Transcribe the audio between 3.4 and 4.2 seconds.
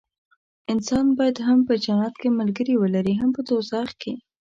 دوزخ کې.